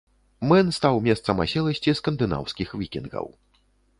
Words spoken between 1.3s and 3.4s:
аселасці скандынаўскіх вікінгаў.